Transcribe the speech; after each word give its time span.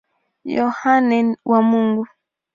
Yohane 0.57 1.17
wa 1.49 1.59
Mungu. 1.69 2.03